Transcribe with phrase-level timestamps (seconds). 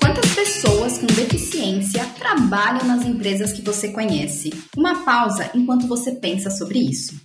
[0.00, 4.50] Quantas pessoas com deficiência trabalham nas empresas que você conhece?
[4.74, 7.20] Uma pausa enquanto você pensa sobre isso.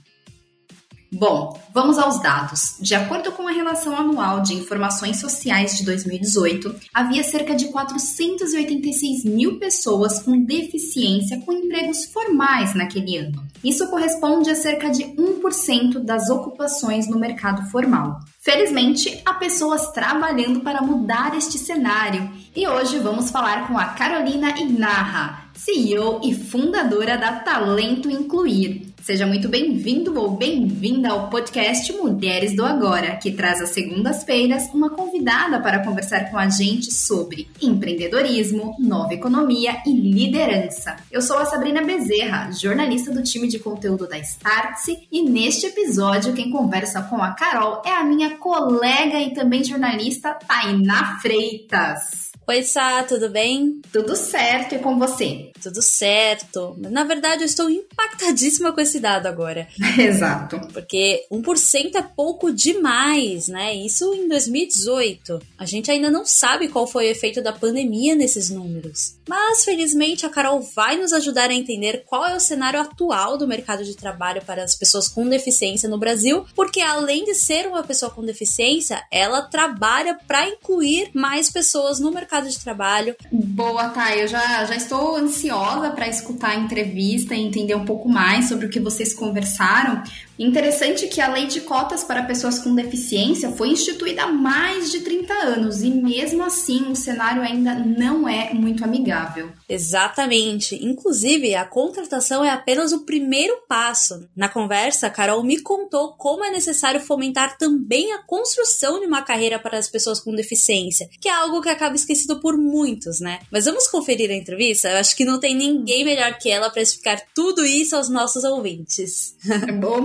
[1.20, 2.76] Bom, vamos aos dados.
[2.80, 9.26] De acordo com a Relação Anual de Informações Sociais de 2018, havia cerca de 486
[9.26, 13.44] mil pessoas com deficiência com empregos formais naquele ano.
[13.64, 18.20] Isso corresponde a cerca de 1% das ocupações no mercado formal.
[18.40, 24.52] Felizmente, há pessoas trabalhando para mudar este cenário e hoje vamos falar com a Carolina
[24.52, 28.94] Ignarra, CEO e fundadora da Talento Incluir.
[29.08, 34.90] Seja muito bem-vindo ou bem-vinda ao podcast Mulheres do Agora, que traz às segundas-feiras uma
[34.90, 40.98] convidada para conversar com a gente sobre empreendedorismo, nova economia e liderança.
[41.10, 46.34] Eu sou a Sabrina Bezerra, jornalista do time de conteúdo da Startse, e neste episódio
[46.34, 52.27] quem conversa com a Carol é a minha colega e também jornalista Tainá Freitas.
[52.50, 53.82] Oi, Sá, tudo bem?
[53.92, 55.52] Tudo certo e com você?
[55.62, 56.78] Tudo certo.
[56.78, 59.68] Na verdade, eu estou impactadíssima com esse dado agora.
[60.00, 60.58] Exato.
[60.72, 63.76] Porque 1% é pouco demais, né?
[63.76, 65.42] Isso em 2018.
[65.58, 69.18] A gente ainda não sabe qual foi o efeito da pandemia nesses números.
[69.28, 73.46] Mas, felizmente, a Carol vai nos ajudar a entender qual é o cenário atual do
[73.46, 77.84] mercado de trabalho para as pessoas com deficiência no Brasil, porque além de ser uma
[77.84, 83.16] pessoa com deficiência, ela trabalha para incluir mais pessoas no mercado mercado de trabalho.
[83.32, 84.16] Boa, tá.
[84.16, 88.66] Eu já, já estou ansiosa para escutar a entrevista e entender um pouco mais sobre
[88.66, 90.04] o que vocês conversaram.
[90.40, 95.02] Interessante que a lei de cotas para pessoas com deficiência foi instituída há mais de
[95.02, 99.52] 30 anos e mesmo assim o cenário ainda não é muito amigável.
[99.68, 100.76] Exatamente.
[100.84, 104.28] Inclusive, a contratação é apenas o primeiro passo.
[104.36, 109.60] Na conversa, Carol me contou como é necessário fomentar também a construção de uma carreira
[109.60, 113.40] para as pessoas com deficiência, que é algo que acaba esquecido por muitos, né?
[113.52, 114.90] Mas vamos conferir a entrevista?
[114.90, 118.44] Eu acho que não tem ninguém melhor que ela para explicar tudo isso aos nossos
[118.44, 119.36] ouvintes.
[119.80, 120.02] Bom,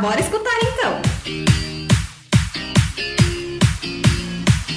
[0.00, 1.46] bora escutar então.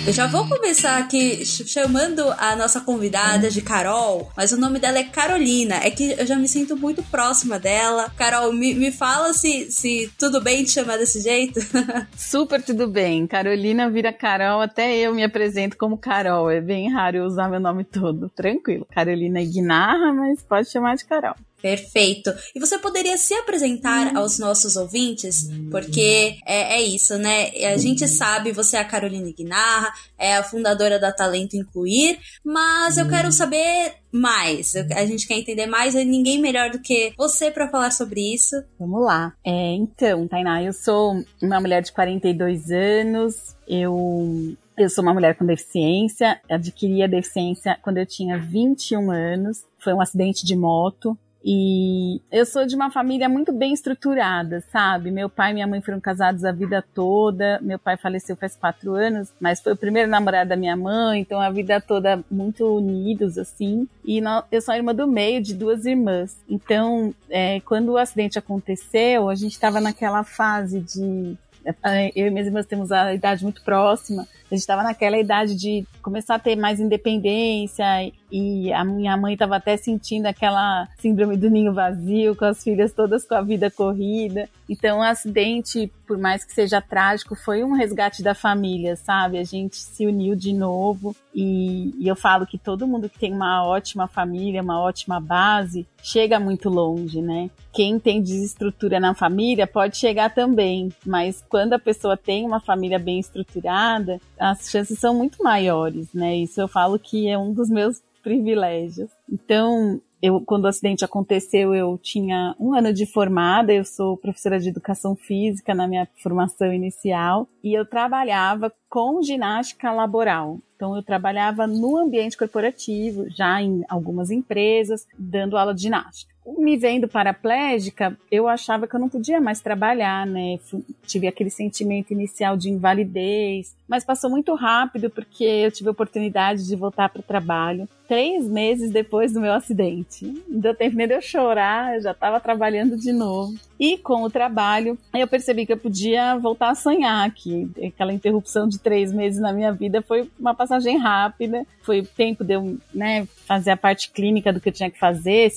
[0.09, 4.97] Eu já vou começar aqui chamando a nossa convidada de Carol, mas o nome dela
[4.97, 5.75] é Carolina.
[5.83, 8.09] É que eu já me sinto muito próxima dela.
[8.17, 11.59] Carol, me, me fala se, se tudo bem te chamar desse jeito.
[12.17, 13.27] Super tudo bem.
[13.27, 16.49] Carolina vira Carol, até eu me apresento como Carol.
[16.49, 18.29] É bem raro eu usar meu nome todo.
[18.29, 18.87] Tranquilo.
[18.91, 21.35] Carolina Ignarra, mas pode chamar de Carol.
[21.61, 22.33] Perfeito.
[22.55, 24.19] E você poderia se apresentar uhum.
[24.19, 25.49] aos nossos ouvintes?
[25.69, 27.49] Porque é, é, isso, né?
[27.73, 32.97] A gente sabe, você é a Carolina Guinarra, é a fundadora da Talento Incluir, mas
[32.97, 34.75] eu quero saber mais.
[34.75, 38.55] A gente quer entender mais e ninguém melhor do que você para falar sobre isso.
[38.79, 39.33] Vamos lá.
[39.43, 45.35] É, então, Tainá, eu sou uma mulher de 42 anos, eu eu sou uma mulher
[45.35, 49.65] com deficiência, adquiri a deficiência quando eu tinha 21 anos.
[49.77, 51.17] Foi um acidente de moto.
[51.43, 55.09] E eu sou de uma família muito bem estruturada, sabe?
[55.09, 57.59] Meu pai e minha mãe foram casados a vida toda.
[57.61, 61.39] Meu pai faleceu faz quatro anos, mas foi o primeiro namorado da minha mãe, então
[61.39, 63.87] a vida toda muito unidos, assim.
[64.03, 66.37] E eu sou a irmã do meio de duas irmãs.
[66.49, 71.37] Então, é, quando o acidente aconteceu, a gente estava naquela fase de
[71.85, 74.23] é, eu e minhas irmãs temos a idade muito próxima.
[74.23, 77.85] A gente estava naquela idade de começar a ter mais independência
[78.31, 82.93] e a minha mãe estava até sentindo aquela síndrome do ninho vazio, com as filhas
[82.93, 84.49] todas com a vida corrida.
[84.67, 89.39] Então, o acidente, por mais que seja trágico, foi um resgate da família, sabe?
[89.39, 93.33] A gente se uniu de novo e, e eu falo que todo mundo que tem
[93.33, 97.49] uma ótima família, uma ótima base, chega muito longe, né?
[97.73, 102.99] Quem tem desestrutura na família pode chegar também, mas quando a pessoa tem uma família
[102.99, 106.35] bem estruturada, as chances são muito maiores, né?
[106.37, 109.09] Isso eu falo que é um dos meus privilégios.
[109.31, 114.59] Então, eu, quando o acidente aconteceu, eu tinha um ano de formada, eu sou professora
[114.59, 120.59] de educação física na minha formação inicial, e eu trabalhava com ginástica laboral.
[120.75, 126.33] Então, eu trabalhava no ambiente corporativo, já em algumas empresas, dando aula de ginástica.
[126.57, 130.57] Me vendo paraplégica, eu achava que eu não podia mais trabalhar, né?
[131.05, 136.67] Tive aquele sentimento inicial de invalidez, mas passou muito rápido porque eu tive a oportunidade
[136.67, 140.25] de voltar para o trabalho três meses depois do meu acidente.
[140.47, 143.53] Não deu tempo nem de eu chorar, eu já estava trabalhando de novo.
[143.79, 148.67] E com o trabalho, eu percebi que eu podia voltar a sonhar, que aquela interrupção
[148.67, 153.27] de três meses na minha vida foi uma passagem rápida, foi tempo de eu né,
[153.45, 155.51] fazer a parte clínica do que eu tinha que fazer,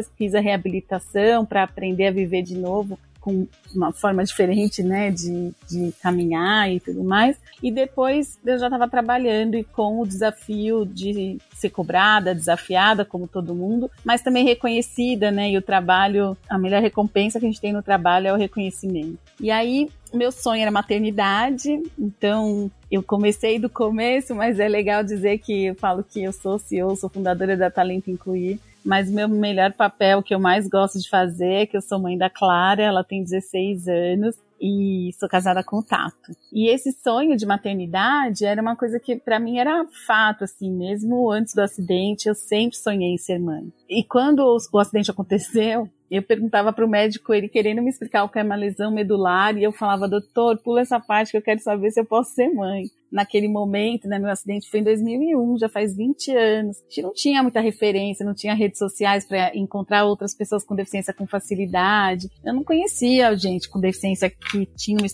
[0.00, 5.10] cirurgias, fiz a reabilitação para aprender a viver de novo com uma forma diferente, né,
[5.10, 7.38] de, de caminhar e tudo mais.
[7.62, 13.28] E depois eu já estava trabalhando e com o desafio de ser cobrada, desafiada, como
[13.28, 15.50] todo mundo, mas também reconhecida, né?
[15.50, 19.18] E o trabalho, a melhor recompensa que a gente tem no trabalho é o reconhecimento.
[19.38, 25.36] E aí, meu sonho era maternidade, então eu comecei do começo, mas é legal dizer
[25.38, 29.72] que eu falo que eu sou CEO, sou fundadora da Talento Incluir, mas meu melhor
[29.72, 33.04] papel que eu mais gosto de fazer é que eu sou mãe da Clara, ela
[33.04, 36.32] tem 16 anos e sou casada com o Tato.
[36.52, 41.30] E esse sonho de maternidade era uma coisa que para mim era fato, assim, mesmo
[41.30, 43.72] antes do acidente, eu sempre sonhei em ser mãe.
[43.88, 44.40] E quando
[44.72, 48.42] o acidente aconteceu, eu perguntava para o médico, ele querendo me explicar o que é
[48.42, 52.00] uma lesão medular, e eu falava, doutor, pula essa parte que eu quero saber se
[52.00, 52.84] eu posso ser mãe.
[53.12, 56.78] Naquele momento, né, meu acidente foi em 2001, já faz 20 anos.
[56.78, 60.76] A gente não tinha muita referência, não tinha redes sociais para encontrar outras pessoas com
[60.76, 62.28] deficiência com facilidade.
[62.44, 65.04] Eu não conhecia gente com deficiência que tinha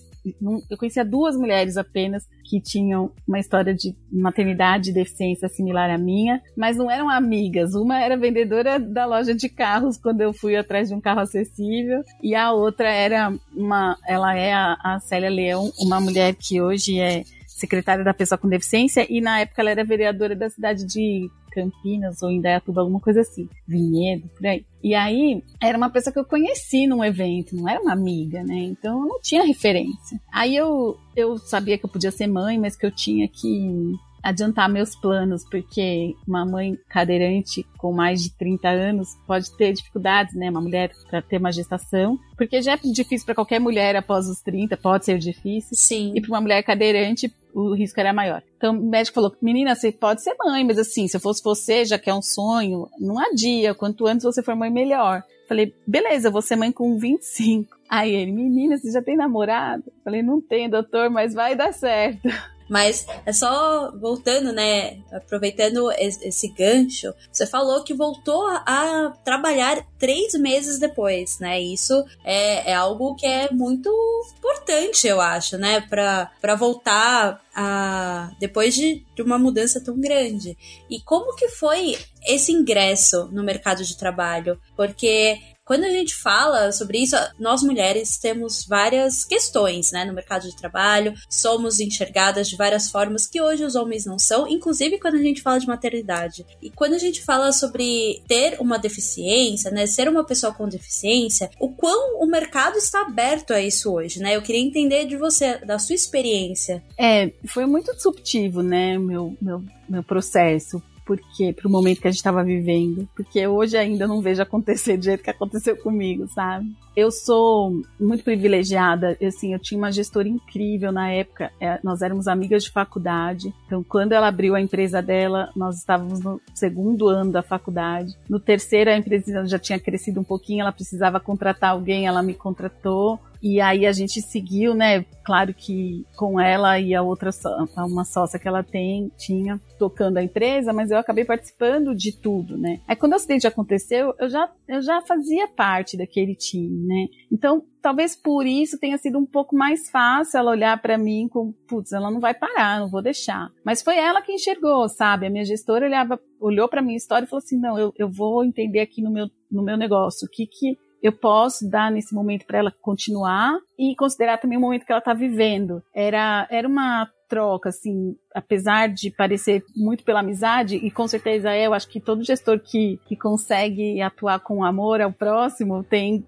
[0.70, 5.98] eu conhecia duas mulheres apenas que tinham uma história de maternidade e deficiência similar à
[5.98, 7.74] minha, mas não eram amigas.
[7.74, 12.02] Uma era vendedora da loja de carros quando eu fui atrás de um carro acessível,
[12.22, 16.98] e a outra era uma, ela é a, a Célia Leão, uma mulher que hoje
[16.98, 21.30] é secretária da pessoa com deficiência e na época ela era vereadora da cidade de
[21.56, 24.64] Campinas ou Indaiatuba, alguma coisa assim, Vinhedo, por aí.
[24.82, 28.58] E aí, era uma pessoa que eu conheci num evento, não era uma amiga, né?
[28.58, 30.20] Então eu não tinha referência.
[30.32, 33.94] Aí eu, eu sabia que eu podia ser mãe, mas que eu tinha que
[34.26, 40.34] adiantar meus planos, porque uma mãe cadeirante com mais de 30 anos pode ter dificuldades,
[40.34, 40.50] né?
[40.50, 44.40] Uma mulher para ter uma gestação, porque já é difícil para qualquer mulher após os
[44.40, 45.76] 30, pode ser difícil.
[45.76, 46.12] Sim.
[46.16, 48.42] E para uma mulher cadeirante o risco era maior.
[48.56, 51.84] Então o médico falou: menina, você pode ser mãe, mas assim, se eu fosse você,
[51.84, 53.74] já que é um sonho, não adia.
[53.74, 55.22] Quanto antes você for mãe, melhor.
[55.48, 57.76] Falei, beleza, eu vou ser mãe com 25.
[57.88, 59.84] Aí ele, menina, você já tem namorado?
[60.02, 62.28] Falei, não tem, doutor, mas vai dar certo.
[62.68, 64.98] Mas é só voltando, né?
[65.12, 71.60] Aproveitando esse gancho, você falou que voltou a trabalhar três meses depois, né?
[71.60, 73.90] Isso é, é algo que é muito
[74.36, 75.80] importante, eu acho, né?
[75.80, 80.56] Para voltar a, depois de, de uma mudança tão grande.
[80.90, 81.96] E como que foi
[82.26, 84.58] esse ingresso no mercado de trabalho?
[84.76, 90.48] Porque quando a gente fala sobre isso, nós mulheres temos várias questões, né, no mercado
[90.48, 95.16] de trabalho, somos enxergadas de várias formas que hoje os homens não são, inclusive quando
[95.16, 96.46] a gente fala de maternidade.
[96.62, 101.50] E quando a gente fala sobre ter uma deficiência, né, ser uma pessoa com deficiência,
[101.58, 104.36] o quão o mercado está aberto a isso hoje, né?
[104.36, 106.82] Eu queria entender de você, da sua experiência.
[106.96, 112.18] É, foi muito disruptivo, né, meu, meu, meu processo porque pro momento que a gente
[112.18, 116.74] estava vivendo, porque hoje ainda não vejo acontecer do jeito que aconteceu comigo, sabe?
[116.96, 122.26] Eu sou muito privilegiada, assim, eu tinha uma gestora incrível na época, é, nós éramos
[122.26, 127.30] amigas de faculdade, então quando ela abriu a empresa dela, nós estávamos no segundo ano
[127.30, 132.06] da faculdade, no terceiro a empresa já tinha crescido um pouquinho, ela precisava contratar alguém,
[132.06, 135.04] ela me contratou, e aí a gente seguiu, né?
[135.24, 137.30] Claro que com ela e a outra
[137.78, 142.56] uma sócia que ela tem, tinha tocando a empresa, mas eu acabei participando de tudo,
[142.56, 142.80] né?
[142.86, 147.06] Aí quando o acidente aconteceu, eu já, eu já fazia parte daquele time, né?
[147.30, 151.52] Então, talvez por isso tenha sido um pouco mais fácil ela olhar para mim com,
[151.68, 153.50] putz, ela não vai parar, não vou deixar.
[153.64, 155.26] Mas foi ela que enxergou, sabe?
[155.26, 158.44] A minha gestora olhava, olhou para minha história e falou assim: "Não, eu, eu vou
[158.44, 162.46] entender aqui no meu no meu negócio o que que eu posso dar nesse momento
[162.46, 165.82] para ela continuar e considerar também o momento que ela está vivendo.
[165.94, 171.66] Era, era uma troca, assim, apesar de parecer muito pela amizade, e com certeza é,
[171.66, 176.24] eu acho que todo gestor que, que consegue atuar com amor ao próximo tem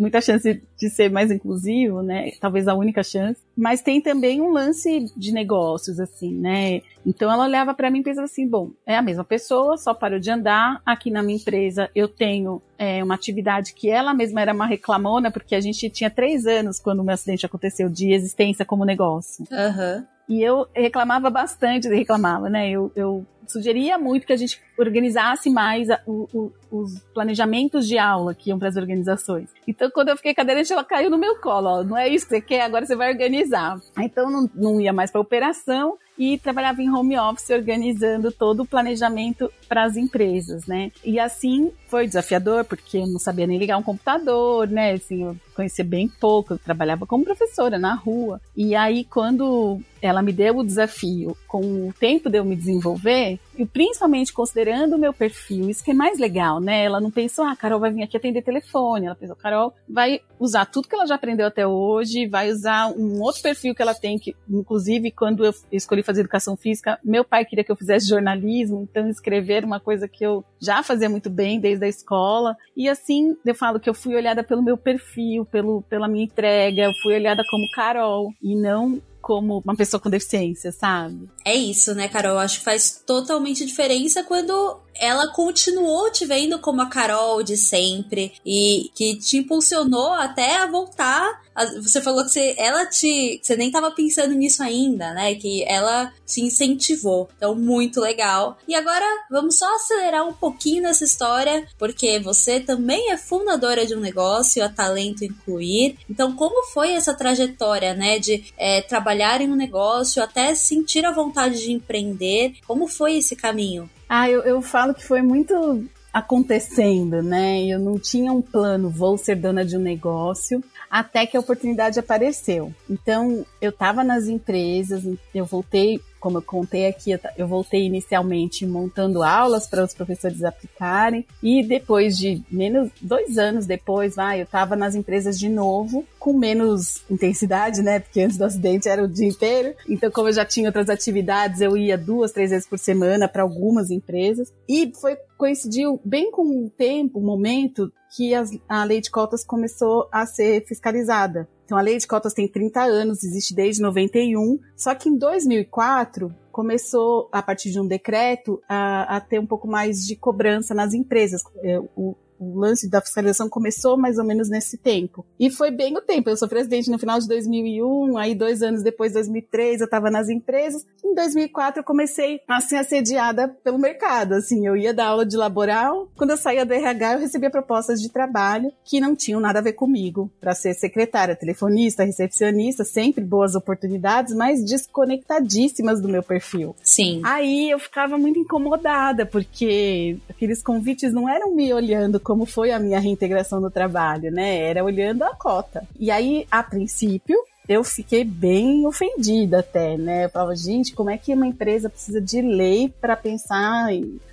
[0.00, 2.30] muita chance de ser mais inclusivo, né?
[2.40, 3.40] Talvez a única chance.
[3.56, 6.80] Mas tem também um lance de negócios, assim, né?
[7.04, 10.18] Então ela olhava para mim e pensava assim: bom, é a mesma pessoa, só parou
[10.18, 10.80] de andar.
[10.84, 15.30] Aqui na minha empresa eu tenho é, uma atividade que ela mesma era uma reclamona,
[15.30, 19.44] porque a gente tinha três anos quando o meu acidente aconteceu de existência como negócio.
[19.50, 20.04] Uhum.
[20.30, 22.70] E eu reclamava bastante, reclamava, né?
[22.70, 27.98] Eu, eu sugeria muito que a gente organizasse mais a, o, o, os planejamentos de
[27.98, 29.50] aula que iam para as organizações.
[29.66, 31.68] Então, quando eu fiquei cadeirante, ela caiu no meu colo.
[31.68, 33.78] Ó, não é isso que você quer, agora você vai organizar.
[33.98, 38.66] Então, não, não ia mais para operação e trabalhava em home office organizando todo o
[38.66, 40.92] planejamento para as empresas, né?
[41.02, 44.92] E assim foi desafiador porque eu não sabia nem ligar um computador, né?
[44.92, 48.38] Assim, eu conhecia bem pouco, eu trabalhava como professora na rua.
[48.54, 53.38] E aí quando ela me deu o desafio com o tempo de eu me desenvolver,
[53.60, 56.84] e principalmente considerando o meu perfil, isso que é mais legal, né?
[56.84, 59.04] Ela não pensou, ah, Carol vai vir aqui atender telefone.
[59.04, 63.20] Ela pensou, Carol vai usar tudo que ela já aprendeu até hoje, vai usar um
[63.20, 67.44] outro perfil que ela tem, que, inclusive, quando eu escolhi fazer educação física, meu pai
[67.44, 71.60] queria que eu fizesse jornalismo, então escrever uma coisa que eu já fazia muito bem
[71.60, 72.56] desde a escola.
[72.76, 76.82] E assim, eu falo que eu fui olhada pelo meu perfil, pelo, pela minha entrega,
[76.82, 81.28] eu fui olhada como Carol e não como uma pessoa com deficiência, sabe?
[81.44, 82.38] É isso, né, Carol?
[82.38, 88.32] Acho que faz totalmente diferença quando ela continuou te vendo como a Carol de sempre
[88.44, 91.42] e que te impulsionou até a voltar.
[91.82, 93.40] Você falou que você, ela te.
[93.42, 95.34] Você nem tava pensando nisso ainda, né?
[95.34, 97.28] Que ela te incentivou.
[97.36, 98.58] Então, muito legal.
[98.66, 103.94] E agora vamos só acelerar um pouquinho nessa história, porque você também é fundadora de
[103.94, 105.98] um negócio, a Talento Incluir.
[106.08, 108.18] Então, como foi essa trajetória, né?
[108.18, 112.54] De é, trabalhar em um negócio até sentir a vontade de empreender?
[112.66, 113.88] Como foi esse caminho?
[114.08, 117.64] Ah, eu, eu falo que foi muito acontecendo, né?
[117.64, 122.00] Eu não tinha um plano, vou ser dona de um negócio, até que a oportunidade
[122.00, 122.74] apareceu.
[122.88, 129.22] Então, eu estava nas empresas, eu voltei como eu contei aqui, eu voltei inicialmente montando
[129.22, 134.76] aulas para os professores aplicarem e depois de menos dois anos depois, vai, eu estava
[134.76, 138.00] nas empresas de novo com menos intensidade, né?
[138.00, 139.74] Porque antes do acidente era o dia inteiro.
[139.88, 143.42] Então, como eu já tinha outras atividades, eu ia duas, três vezes por semana para
[143.42, 149.00] algumas empresas e foi coincidiu bem com o tempo, o momento que as, a lei
[149.00, 151.48] de cotas começou a ser fiscalizada.
[151.70, 156.34] Então, a lei de cotas tem 30 anos, existe desde 91, só que em 2004
[156.50, 160.94] começou, a partir de um decreto, a, a ter um pouco mais de cobrança nas
[160.94, 161.42] empresas.
[161.62, 165.26] É, o, o lance da fiscalização começou mais ou menos nesse tempo.
[165.38, 166.30] E foi bem o tempo.
[166.30, 170.30] Eu sou presidente no final de 2001, aí dois anos depois, 2003, eu estava nas
[170.30, 170.84] empresas.
[171.04, 174.32] Em 2004, eu comecei a ser assediada pelo mercado.
[174.32, 176.08] Assim, eu ia dar aula de laboral.
[176.16, 179.62] Quando eu saía do RH, eu recebia propostas de trabalho que não tinham nada a
[179.62, 180.30] ver comigo.
[180.40, 186.74] Para ser secretária, telefonista, recepcionista, sempre boas oportunidades, mas desconectadíssimas do meu perfil.
[186.82, 187.20] Sim.
[187.24, 192.78] Aí eu ficava muito incomodada, porque aqueles convites não eram me olhando como foi a
[192.78, 194.56] minha reintegração no trabalho, né?
[194.56, 195.82] Era olhando a cota.
[195.98, 197.36] E aí, a princípio,
[197.68, 200.26] eu fiquei bem ofendida até, né?
[200.26, 203.88] Eu falava, gente, como é que uma empresa precisa de lei para pensar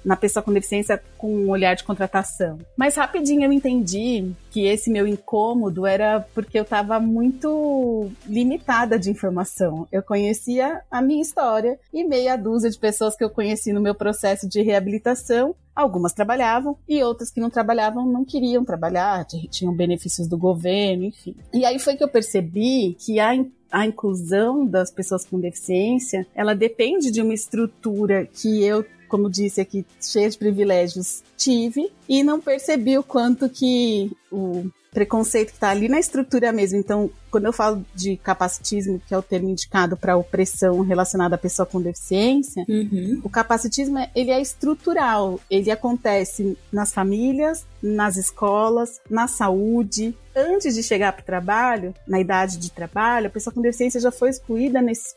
[0.06, 2.60] na pessoa com deficiência com um olhar de contratação?
[2.78, 9.10] Mas rapidinho eu entendi que esse meu incômodo era porque eu estava muito limitada de
[9.10, 9.88] informação.
[9.92, 13.96] Eu conhecia a minha história e meia dúzia de pessoas que eu conheci no meu
[13.96, 20.28] processo de reabilitação Algumas trabalhavam e outras que não trabalhavam não queriam trabalhar, tinham benefícios
[20.28, 21.36] do governo, enfim.
[21.54, 23.34] E aí foi que eu percebi que a
[23.70, 29.62] a inclusão das pessoas com deficiência, ela depende de uma estrutura que eu como disse
[29.62, 35.70] aqui, cheia de privilégios, tive e não percebi o quanto que o preconceito que está
[35.70, 36.80] ali na estrutura mesmo.
[36.80, 41.38] Então, quando eu falo de capacitismo, que é o termo indicado para opressão relacionada à
[41.38, 43.22] pessoa com deficiência, uhum.
[43.24, 45.40] o capacitismo ele é estrutural.
[45.52, 50.18] Ele acontece nas famílias, nas escolas, na saúde.
[50.36, 54.12] Antes de chegar para o trabalho, na idade de trabalho, a pessoa com deficiência já
[54.12, 55.16] foi excluída nesses,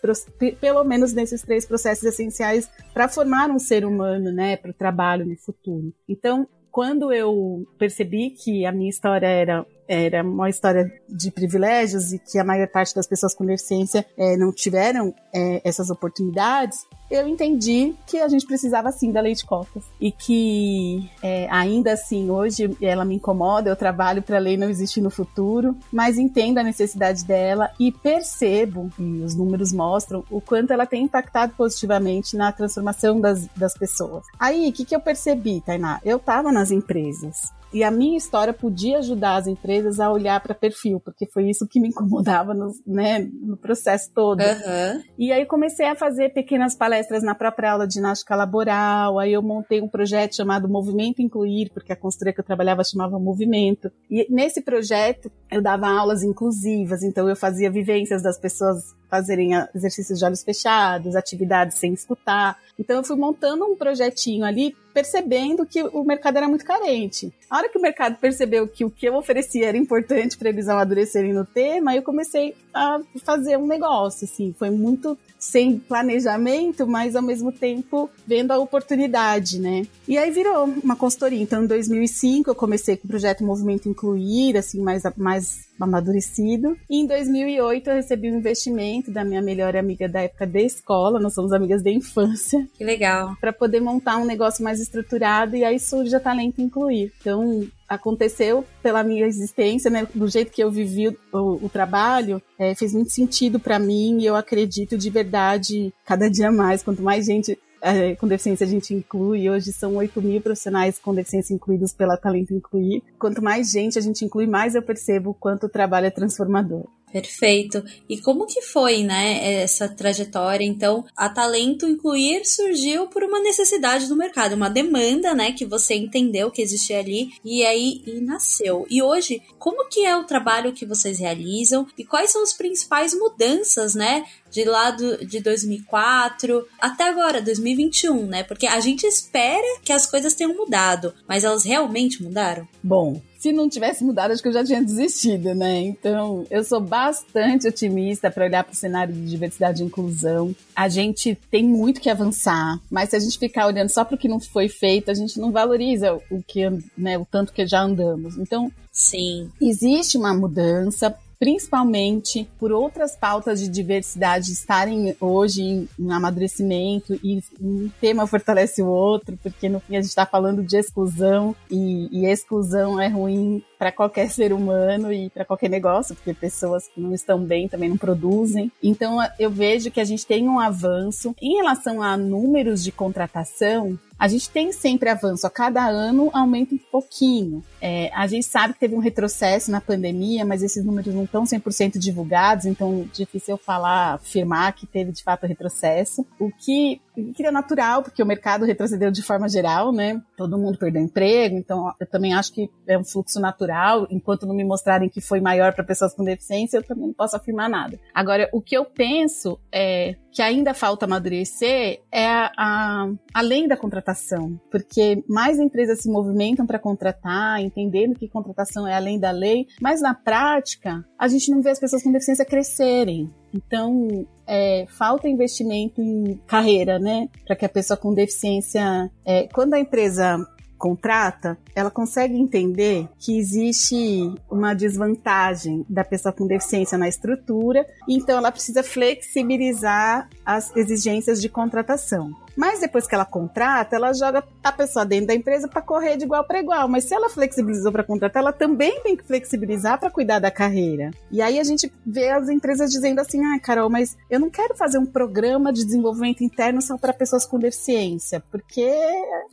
[0.60, 5.24] pelo menos nesses três processos essenciais para formar um ser humano, né, para o trabalho
[5.24, 5.90] no futuro.
[6.06, 12.18] Então, quando eu percebi que a minha história era era uma história de privilégios e
[12.18, 17.26] que a maior parte das pessoas com deficiência é, não tiveram é, essas oportunidades, eu
[17.26, 22.30] entendi que a gente precisava sim da lei de cotas e que é, ainda assim
[22.30, 26.58] hoje ela me incomoda, eu trabalho para a lei não existir no futuro, mas entendo
[26.58, 32.36] a necessidade dela e percebo, e os números mostram, o quanto ela tem impactado positivamente
[32.36, 34.24] na transformação das, das pessoas.
[34.38, 36.00] Aí, o que, que eu percebi, Tainá?
[36.04, 40.54] Eu estava nas empresas e a minha história podia ajudar as empresas a olhar para
[40.54, 44.40] perfil, porque foi isso que me incomodava no, né, no processo todo.
[44.40, 45.02] Uhum.
[45.18, 49.42] E aí comecei a fazer pequenas palestras na própria aula de ginástica laboral, aí eu
[49.42, 53.90] montei um projeto chamado Movimento Incluir, porque a consultoria que eu trabalhava chamava Movimento.
[54.10, 60.18] E nesse projeto eu dava aulas inclusivas, então eu fazia vivências das pessoas fazerem exercícios
[60.18, 62.56] de olhos fechados, atividades sem escutar.
[62.78, 67.32] Então eu fui montando um projetinho ali, percebendo que o mercado era muito carente.
[67.48, 70.68] A hora que o mercado percebeu que o que eu oferecia era importante para eles
[70.68, 77.16] amadurecerem no tema, eu comecei a fazer um negócio, assim, foi muito sem planejamento, mas
[77.16, 79.86] ao mesmo tempo vendo a oportunidade, né?
[80.06, 81.42] E aí virou uma consultoria.
[81.42, 86.76] Então, em 2005 eu comecei com o projeto Movimento Incluir, assim, mais, mais amadurecido.
[86.88, 91.20] E em 2008 eu recebi um investimento da minha melhor amiga da época da escola,
[91.20, 92.66] nós somos amigas de infância.
[92.74, 93.36] Que legal.
[93.40, 97.12] Para poder montar um negócio mais estruturado e aí surge a Talento Incluir.
[97.20, 102.40] Então, aconteceu pela minha existência, né, do jeito que eu vivi o, o, o trabalho,
[102.56, 107.02] é, fez muito sentido para mim e eu acredito de verdade cada dia mais, quanto
[107.02, 111.54] mais gente é, com deficiência a gente inclui, hoje são 8 mil profissionais com deficiência
[111.54, 113.02] incluídos pela Talento Incluir.
[113.18, 116.84] Quanto mais gente a gente inclui, mais eu percebo o quanto o trabalho é transformador.
[117.12, 117.82] Perfeito.
[118.08, 120.64] E como que foi, né, essa trajetória?
[120.64, 125.94] Então, a Talento Incluir surgiu por uma necessidade do mercado, uma demanda, né, que você
[125.94, 128.86] entendeu que existia ali e aí e nasceu.
[128.88, 133.14] E hoje, como que é o trabalho que vocês realizam e quais são as principais
[133.14, 138.42] mudanças, né, de lá do, de 2004 até agora, 2021, né?
[138.42, 142.66] Porque a gente espera que as coisas tenham mudado, mas elas realmente mudaram?
[142.82, 145.80] Bom, se não tivesse mudado, acho que eu já tinha desistido, né?
[145.80, 150.54] Então, eu sou bastante otimista para olhar para o cenário de diversidade e inclusão.
[150.76, 154.18] A gente tem muito que avançar, mas se a gente ficar olhando só para o
[154.18, 156.68] que não foi feito, a gente não valoriza o que,
[156.98, 158.36] né, o tanto que já andamos.
[158.36, 166.12] Então, sim, existe uma mudança principalmente por outras pautas de diversidade estarem hoje em, em
[166.12, 170.76] amadurecimento e um tema fortalece o outro, porque no fim a gente está falando de
[170.76, 176.34] exclusão e, e exclusão é ruim para qualquer ser humano e para qualquer negócio, porque
[176.34, 178.70] pessoas que não estão bem também não produzem.
[178.82, 183.98] Então eu vejo que a gente tem um avanço em relação a números de contratação.
[184.18, 187.64] A gente tem sempre avanço, a cada ano aumenta um pouquinho.
[187.80, 191.44] É, a gente sabe que teve um retrocesso na pandemia, mas esses números não estão
[191.44, 196.26] 100% divulgados, então difícil eu falar, afirmar que teve de fato retrocesso.
[196.38, 197.00] O que
[197.34, 200.20] que é natural, porque o mercado retrocedeu de forma geral, né?
[200.36, 204.06] Todo mundo perdeu emprego, então eu também acho que é um fluxo natural.
[204.10, 207.36] Enquanto não me mostrarem que foi maior para pessoas com deficiência, eu também não posso
[207.36, 207.98] afirmar nada.
[208.14, 213.76] Agora, o que eu penso é que ainda falta amadurecer é a, a, além da
[213.76, 219.66] contratação, porque mais empresas se movimentam para contratar, entendendo que contratação é além da lei,
[219.80, 223.30] mas na prática a gente não vê as pessoas com deficiência crescerem.
[223.54, 227.28] Então, é, falta investimento em carreira, né?
[227.46, 229.10] Para que a pessoa com deficiência.
[229.24, 230.38] É, quando a empresa
[230.80, 238.38] contrata, ela consegue entender que existe uma desvantagem da pessoa com deficiência na estrutura, então
[238.38, 242.34] ela precisa flexibilizar as exigências de contratação.
[242.60, 246.24] Mas depois que ela contrata, ela joga a pessoa dentro da empresa para correr de
[246.24, 246.86] igual para igual.
[246.90, 251.10] Mas se ela flexibilizou para contratar, ela também tem que flexibilizar para cuidar da carreira.
[251.32, 254.76] E aí a gente vê as empresas dizendo assim: ah, Carol, mas eu não quero
[254.76, 258.94] fazer um programa de desenvolvimento interno só para pessoas com deficiência, porque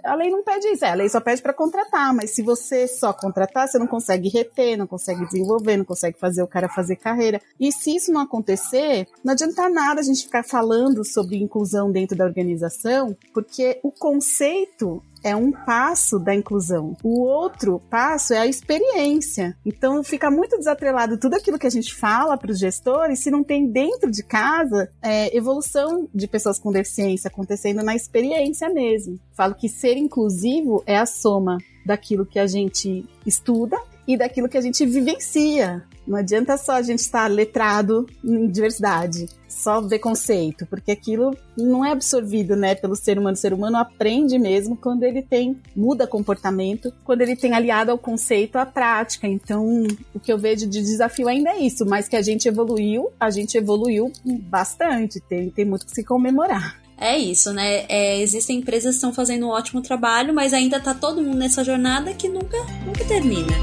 [0.03, 0.83] a lei não pede isso.
[0.83, 4.27] É, a lei só pede para contratar, mas se você só contratar, você não consegue
[4.27, 7.39] reter, não consegue desenvolver, não consegue fazer o cara fazer carreira.
[7.57, 12.17] E se isso não acontecer, não adianta nada a gente ficar falando sobre inclusão dentro
[12.17, 12.96] da organização
[13.33, 16.95] porque o conceito é um passo da inclusão.
[17.03, 19.57] O outro passo é a experiência.
[19.65, 23.43] Então fica muito desatrelado tudo aquilo que a gente fala para os gestores se não
[23.43, 29.19] tem dentro de casa é, evolução de pessoas com deficiência acontecendo na experiência mesmo.
[29.33, 33.77] Falo que ser inclusivo é a soma daquilo que a gente estuda
[34.07, 35.83] e daquilo que a gente vivencia.
[36.07, 41.83] Não adianta só a gente estar letrado em diversidade, só ver conceito, porque aquilo não
[41.83, 43.33] é absorvido, né, pelo ser humano.
[43.33, 47.97] O ser humano aprende mesmo quando ele tem muda comportamento, quando ele tem aliado ao
[47.97, 49.27] conceito a prática.
[49.27, 53.09] Então, o que eu vejo de desafio ainda é isso, mas que a gente evoluiu,
[53.19, 56.79] a gente evoluiu bastante, tem, tem muito que se comemorar.
[56.97, 57.85] É isso, né?
[57.89, 61.63] É, existem empresas que estão fazendo um ótimo trabalho, mas ainda tá todo mundo nessa
[61.63, 63.53] jornada que nunca, nunca termina.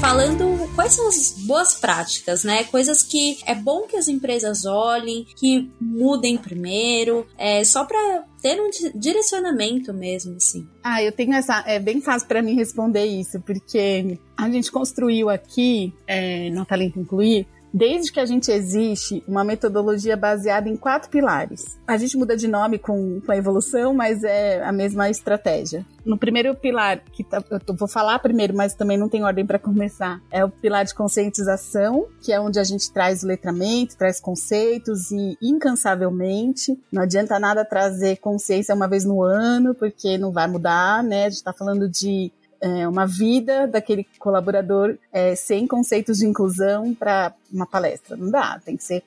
[0.00, 2.64] Falando quais são as boas práticas, né?
[2.64, 8.60] Coisas que é bom que as empresas olhem, que mudem primeiro, é só para ter
[8.60, 10.68] um direcionamento mesmo, assim.
[10.82, 11.64] Ah, eu tenho essa.
[11.66, 17.00] É bem fácil para mim responder isso, porque a gente construiu aqui, é, no Talento
[17.00, 21.76] Incluir, desde que a gente existe, uma metodologia baseada em quatro pilares.
[21.84, 25.84] A gente muda de nome com, com a evolução, mas é a mesma estratégia.
[26.04, 29.58] No primeiro pilar, que tá, eu vou falar primeiro, mas também não tem ordem para
[29.58, 35.10] começar, é o pilar de conscientização, que é onde a gente traz letramento, traz conceitos
[35.10, 36.78] e incansavelmente.
[36.92, 41.22] Não adianta nada trazer consciência uma vez no ano, porque não vai mudar, né?
[41.24, 42.30] A gente está falando de
[42.64, 48.16] é, uma vida daquele colaborador é, sem conceitos de inclusão para uma palestra.
[48.16, 49.02] Não dá, tem que ser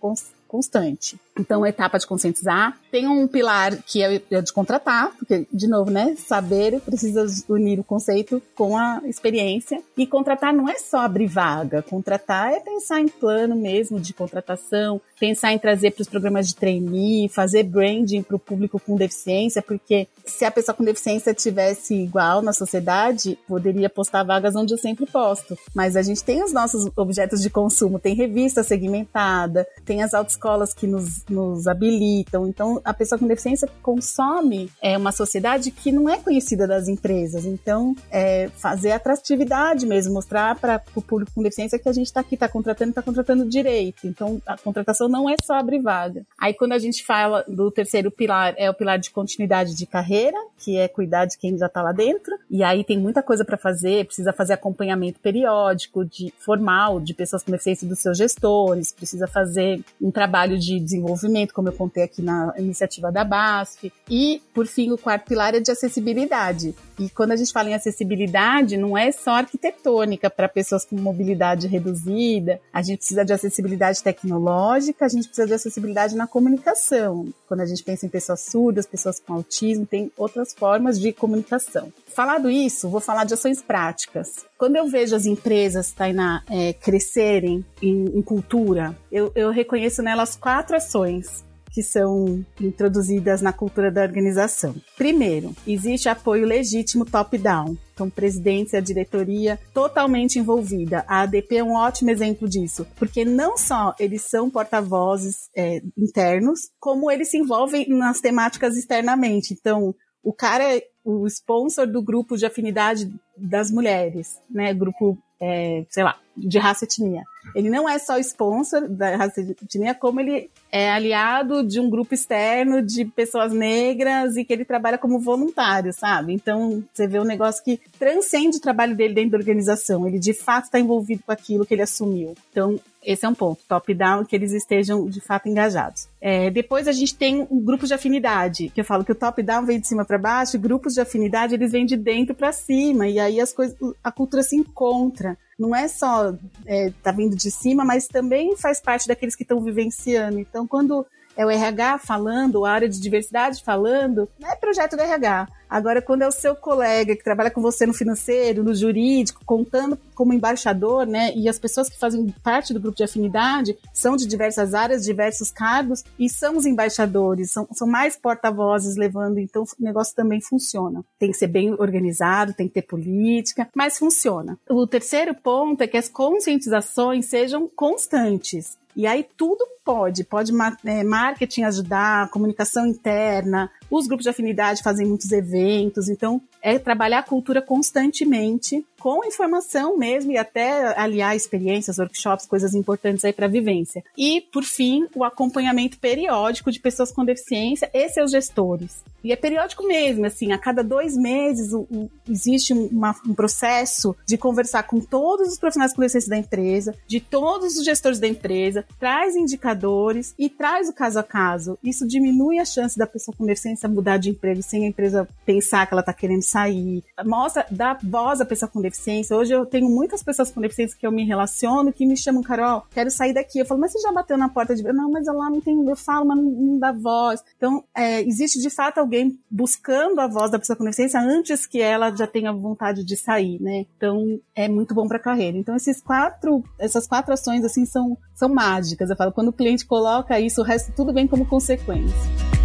[0.47, 1.19] constante.
[1.39, 2.77] Então, a etapa de conscientizar.
[2.91, 6.15] Tem um pilar que é o de contratar, porque, de novo, né?
[6.17, 9.81] Saber precisa unir o conceito com a experiência.
[9.97, 11.81] E contratar não é só abrir vaga.
[11.81, 16.55] Contratar é pensar em plano mesmo de contratação, pensar em trazer para os programas de
[16.55, 21.95] trainee, fazer branding para o público com deficiência, porque se a pessoa com deficiência tivesse
[21.95, 25.57] igual na sociedade, poderia postar vagas onde eu sempre posto.
[25.73, 30.73] Mas a gente tem os nossos objetos de consumo, tem revista segmentada, tem as autoescolas
[30.73, 32.47] que nos nos habilitam.
[32.47, 37.45] Então, a pessoa com deficiência consome é uma sociedade que não é conhecida das empresas.
[37.45, 42.21] Então, é fazer atratividade mesmo, mostrar para o público com deficiência que a gente está
[42.21, 44.07] aqui, está contratando, está contratando direito.
[44.07, 46.25] Então, a contratação não é só abrir vaga.
[46.39, 50.37] Aí, quando a gente fala do terceiro pilar, é o pilar de continuidade de carreira,
[50.57, 52.37] que é cuidar de quem já está lá dentro.
[52.49, 57.43] E aí tem muita coisa para fazer, precisa fazer acompanhamento periódico, de formal, de pessoas
[57.43, 62.03] com deficiência dos seus gestores, precisa fazer um trabalho de desenvolvimento desenvolvimento, como eu contei
[62.03, 63.91] aqui na iniciativa da BASF.
[64.09, 66.73] E, por fim, o quarto pilar é de acessibilidade.
[66.99, 71.67] E quando a gente fala em acessibilidade, não é só arquitetônica para pessoas com mobilidade
[71.67, 77.27] reduzida, a gente precisa de acessibilidade tecnológica, a gente precisa de acessibilidade na comunicação.
[77.47, 81.91] Quando a gente pensa em pessoas surdas, pessoas com autismo, tem outras formas de comunicação.
[82.07, 84.46] Falado isso, vou falar de ações práticas.
[84.57, 90.35] Quando eu vejo as empresas, Tainá, é, crescerem em, em cultura, eu, eu reconheço nelas
[90.35, 91.45] quatro ações
[91.77, 94.75] que são introduzidas na cultura da organização.
[94.97, 97.77] Primeiro, existe apoio legítimo top-down.
[97.93, 101.05] Então, presidentes e a diretoria totalmente envolvida.
[101.07, 106.61] A ADP é um ótimo exemplo disso, porque não só eles são porta-vozes é, internos,
[106.79, 109.53] como eles se envolvem nas temáticas externamente.
[109.53, 109.93] Então,
[110.23, 114.73] o cara o sponsor do grupo de afinidade das mulheres, né?
[114.73, 117.23] Grupo, é, sei lá, de raça e etnia.
[117.55, 121.89] Ele não é só sponsor da raça e etnia, como ele é aliado de um
[121.89, 126.33] grupo externo de pessoas negras e que ele trabalha como voluntário, sabe?
[126.33, 130.05] Então, você vê um negócio que transcende o trabalho dele dentro da organização.
[130.05, 132.35] Ele, de fato, está envolvido com aquilo que ele assumiu.
[132.51, 136.09] Então, esse é um ponto, top-down, que eles estejam de fato engajados.
[136.19, 139.65] É, depois a gente tem um grupo de afinidade, que eu falo que o top-down
[139.65, 143.17] vem de cima para baixo, grupos de afinidade eles vêm de dentro para cima, e
[143.17, 145.37] aí as coisas, a cultura se encontra.
[145.57, 149.61] Não é só é, tá vindo de cima, mas também faz parte daqueles que estão
[149.61, 150.37] vivenciando.
[150.37, 151.05] Então, quando
[151.37, 155.47] é o RH falando, a área de diversidade falando, não é projeto do RH.
[155.69, 159.99] Agora, quando é o seu colega que trabalha com você no financeiro, no jurídico, contando
[160.15, 161.33] como embaixador, né?
[161.35, 165.51] E as pessoas que fazem parte do grupo de afinidade são de diversas áreas, diversos
[165.51, 171.03] cargos, e são os embaixadores, são, são mais porta-vozes levando, então o negócio também funciona.
[171.19, 174.57] Tem que ser bem organizado, tem que ter política, mas funciona.
[174.69, 178.77] O terceiro ponto é que as conscientizações sejam constantes.
[178.97, 180.51] E aí tudo pode, pode
[180.83, 187.19] é, marketing ajudar, comunicação interna, os grupos de afinidade fazem muitos eventos, então é trabalhar
[187.19, 193.45] a cultura constantemente com informação mesmo e até aliar experiências, workshops, coisas importantes aí para
[193.45, 194.03] a vivência.
[194.17, 199.03] E, por fim, o acompanhamento periódico de pessoas com deficiência e seus gestores.
[199.23, 204.15] E é periódico mesmo, assim, a cada dois meses o, o, existe uma, um processo
[204.25, 208.27] de conversar com todos os profissionais com deficiência da empresa, de todos os gestores da
[208.27, 211.77] empresa, traz indicadores e traz o caso a caso.
[211.83, 215.85] Isso diminui a chance da pessoa com deficiência mudar de emprego sem a empresa pensar
[215.85, 217.03] que ela está querendo sair.
[217.25, 219.35] Mostra, dá voz à pessoa com deficiência.
[219.35, 222.83] Hoje eu tenho muitas pessoas com deficiência que eu me relaciono que me chamam, Carol,
[222.91, 223.59] quero sair daqui.
[223.59, 224.83] Eu falo, mas você já bateu na porta de.
[224.83, 225.77] Não, mas lá não tem.
[225.87, 227.43] Eu falo, mas não, não dá voz.
[227.57, 231.81] Então, é, existe de fato alguém buscando a voz da pessoa com deficiência antes que
[231.81, 233.85] ela já tenha vontade de sair, né?
[233.97, 235.57] Então, é muito bom para a carreira.
[235.57, 239.09] Então, esses quatro, essas quatro ações, assim, são, são mágicas.
[239.09, 242.56] Eu falo, quando o cliente coloca isso, o resto tudo vem como consequência.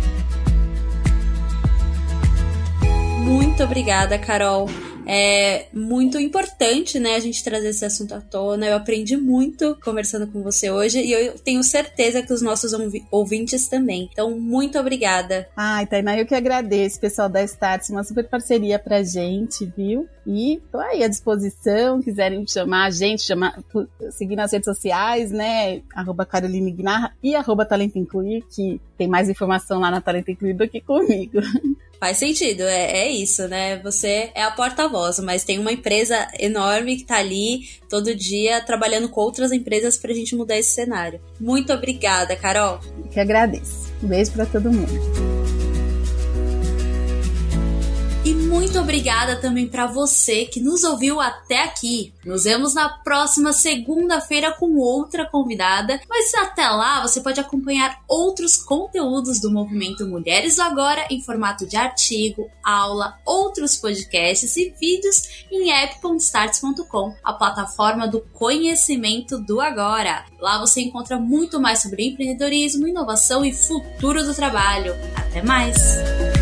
[3.33, 4.69] Muito obrigada, Carol.
[5.07, 8.67] É muito importante, né, a gente trazer esse assunto à tona.
[8.67, 12.73] Eu aprendi muito conversando com você hoje e eu tenho certeza que os nossos
[13.11, 14.09] ouvintes também.
[14.13, 15.49] Então, muito obrigada.
[15.57, 20.07] Ai, Tainá, eu que agradeço, pessoal da Starts, uma super parceria pra gente, viu?
[20.27, 23.59] E tô aí à disposição, quiserem chamar a gente, chamar,
[24.11, 25.83] seguir nas redes sociais, né?
[25.95, 30.55] Arroba Caroline Guinarra e arroba Talento Incluir, que tem mais informação lá na Talento Incluir
[30.55, 31.41] do que comigo.
[31.99, 33.79] Faz sentido, é, é isso, né?
[33.79, 39.09] Você é a porta-voz, mas tem uma empresa enorme que tá ali todo dia trabalhando
[39.09, 41.21] com outras empresas pra gente mudar esse cenário.
[41.39, 42.81] Muito obrigada, Carol.
[42.99, 43.93] Eu que agradeço.
[44.03, 45.42] Um beijo para todo mundo.
[48.53, 52.13] Muito obrigada também para você que nos ouviu até aqui.
[52.23, 58.59] Nos vemos na próxima segunda-feira com outra convidada, mas até lá você pode acompanhar outros
[58.59, 65.47] conteúdos do movimento Mulheres do Agora em formato de artigo, aula, outros podcasts e vídeos
[65.51, 70.27] em app.starts.com, a plataforma do conhecimento do agora.
[70.39, 74.95] Lá você encontra muito mais sobre empreendedorismo, inovação e futuro do trabalho.
[75.17, 76.42] Até mais!